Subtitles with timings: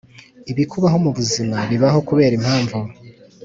[0.51, 2.77] Ibikubaho mu buzima bibaho kubera impamvu